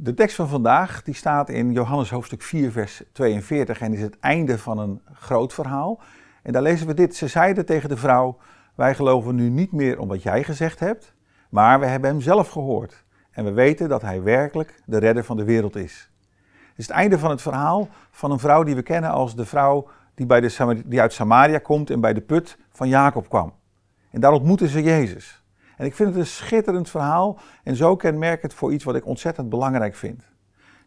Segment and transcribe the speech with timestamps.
[0.00, 4.18] De tekst van vandaag die staat in Johannes hoofdstuk 4, vers 42 en is het
[4.20, 6.00] einde van een groot verhaal.
[6.42, 7.16] En daar lezen we dit.
[7.16, 8.36] Ze zeiden tegen de vrouw:
[8.74, 11.14] Wij geloven nu niet meer om wat jij gezegd hebt,
[11.48, 13.04] maar we hebben hem zelf gehoord.
[13.30, 16.10] En we weten dat hij werkelijk de redder van de wereld is.
[16.50, 19.46] Het is het einde van het verhaal van een vrouw die we kennen als de
[19.46, 23.52] vrouw die, bij de, die uit Samaria komt en bij de put van Jacob kwam.
[24.10, 25.37] En daar ontmoeten ze Jezus.
[25.78, 29.48] En ik vind het een schitterend verhaal en zo kenmerkend voor iets wat ik ontzettend
[29.48, 30.22] belangrijk vind.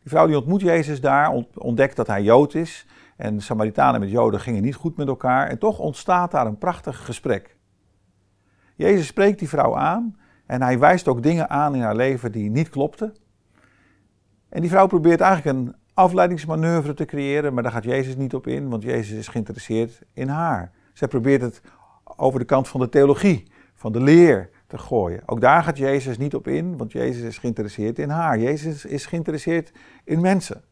[0.01, 2.87] Die vrouw die ontmoet Jezus daar, ontdekt dat hij Jood is.
[3.18, 5.47] En Samaritanen met Joden gingen niet goed met elkaar.
[5.47, 7.55] En toch ontstaat daar een prachtig gesprek.
[8.75, 12.49] Jezus spreekt die vrouw aan en hij wijst ook dingen aan in haar leven die
[12.49, 13.15] niet klopten.
[14.49, 18.47] En die vrouw probeert eigenlijk een afleidingsmanoeuvre te creëren, maar daar gaat Jezus niet op
[18.47, 20.71] in, want Jezus is geïnteresseerd in haar.
[20.93, 21.61] Zij probeert het
[22.04, 25.21] over de kant van de theologie, van de leer, te gooien.
[25.25, 28.39] Ook daar gaat Jezus niet op in, want Jezus is geïnteresseerd in haar.
[28.39, 29.71] Jezus is geïnteresseerd
[30.04, 30.64] in mensen.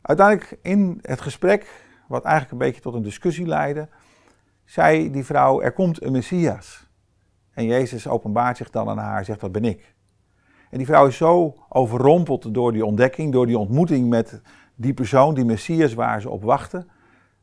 [0.00, 3.88] Uiteindelijk in het gesprek, wat eigenlijk een beetje tot een discussie leidde,
[4.64, 6.88] zei die vrouw: Er komt een messias.
[7.52, 9.94] En Jezus openbaart zich dan aan haar, zegt: Dat ben ik.
[10.70, 14.40] En die vrouw is zo overrompeld door die ontdekking, door die ontmoeting met
[14.74, 16.86] die persoon, die messias waar ze op wachtte,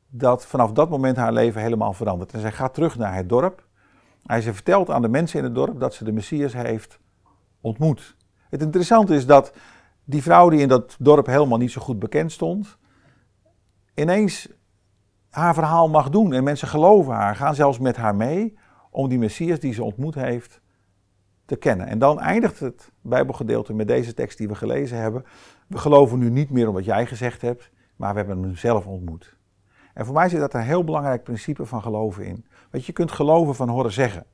[0.09, 2.33] dat vanaf dat moment haar leven helemaal verandert.
[2.33, 3.69] En zij gaat terug naar het dorp.
[4.25, 6.99] Hij ze vertelt aan de mensen in het dorp dat ze de Messias heeft
[7.61, 8.15] ontmoet.
[8.49, 9.53] Het interessante is dat
[10.03, 12.77] die vrouw die in dat dorp helemaal niet zo goed bekend stond,
[13.93, 14.49] ineens
[15.29, 18.57] haar verhaal mag doen en mensen geloven haar, gaan zelfs met haar mee
[18.91, 20.61] om die Messias die ze ontmoet heeft
[21.45, 21.87] te kennen.
[21.87, 25.25] En dan eindigt het Bijbelgedeelte met deze tekst die we gelezen hebben.
[25.67, 28.85] We geloven nu niet meer om wat jij gezegd hebt, maar we hebben hem zelf
[28.85, 29.37] ontmoet.
[29.93, 32.45] En voor mij zit dat een heel belangrijk principe van geloven in.
[32.71, 34.25] Want je kunt geloven van horen zeggen.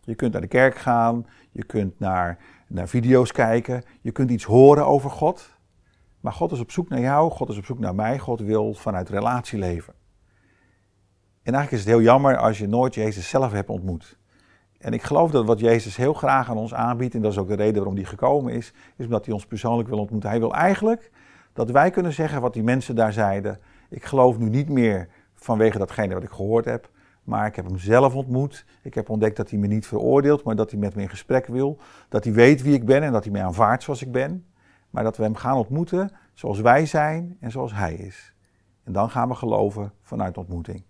[0.00, 4.44] Je kunt naar de kerk gaan, je kunt naar, naar video's kijken, je kunt iets
[4.44, 5.56] horen over God.
[6.20, 8.74] Maar God is op zoek naar jou, God is op zoek naar mij, God wil
[8.74, 9.94] vanuit relatie leven.
[11.42, 14.18] En eigenlijk is het heel jammer als je nooit Jezus zelf hebt ontmoet.
[14.78, 17.48] En ik geloof dat wat Jezus heel graag aan ons aanbiedt, en dat is ook
[17.48, 20.30] de reden waarom hij gekomen is, is omdat hij ons persoonlijk wil ontmoeten.
[20.30, 21.10] Hij wil eigenlijk
[21.52, 23.58] dat wij kunnen zeggen wat die mensen daar zeiden.
[23.88, 26.90] Ik geloof nu niet meer vanwege datgene wat ik gehoord heb,
[27.22, 28.64] maar ik heb hem zelf ontmoet.
[28.82, 31.46] Ik heb ontdekt dat hij me niet veroordeelt, maar dat hij met me in gesprek
[31.46, 31.78] wil.
[32.08, 34.46] Dat hij weet wie ik ben en dat hij mij aanvaardt zoals ik ben.
[34.90, 38.34] Maar dat we hem gaan ontmoeten zoals wij zijn en zoals hij is.
[38.84, 40.82] En dan gaan we geloven vanuit ontmoeting.